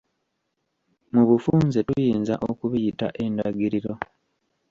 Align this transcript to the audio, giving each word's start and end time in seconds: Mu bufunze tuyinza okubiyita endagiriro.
Mu 1.13 1.23
bufunze 1.29 1.79
tuyinza 1.87 2.33
okubiyita 2.49 3.07
endagiriro. 3.23 3.93